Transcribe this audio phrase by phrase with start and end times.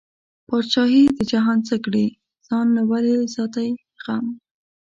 [0.47, 2.05] بادشاهي د جهان څه کړې،
[2.47, 3.69] ځان له ولې زیاتی
[4.03, 4.25] غم